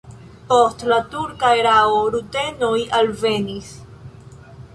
Post 0.51 0.85
la 0.91 0.97
turka 1.11 1.51
erao 1.59 1.99
rutenoj 2.15 2.73
alvenis. 3.01 3.71